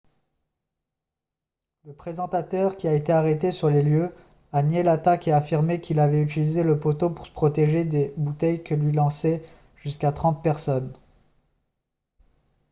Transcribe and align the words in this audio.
le 1.85 1.93
présentateur 1.93 2.75
qui 2.75 2.87
a 2.87 2.93
été 2.95 3.11
arrêté 3.13 3.51
sur 3.51 3.69
les 3.69 3.83
lieux 3.83 4.11
a 4.51 4.63
nié 4.63 4.81
l'attaque 4.81 5.27
et 5.27 5.31
affirmé 5.31 5.79
qu'il 5.79 5.99
avait 5.99 6.23
utilisé 6.23 6.63
le 6.63 6.79
poteau 6.79 7.11
pour 7.11 7.27
se 7.27 7.31
protéger 7.31 7.85
des 7.85 8.11
bouteilles 8.17 8.63
que 8.63 8.73
lui 8.73 8.93
lançaient 8.93 9.43
jusqu'à 9.77 10.11
trente 10.11 10.41
personnes 10.41 10.91